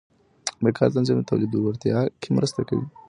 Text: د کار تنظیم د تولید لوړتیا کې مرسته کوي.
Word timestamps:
د 0.63 0.65
کار 0.77 0.89
تنظیم 0.95 1.17
د 1.19 1.23
تولید 1.29 1.49
لوړتیا 1.53 1.97
کې 2.21 2.29
مرسته 2.37 2.59
کوي. 2.69 2.87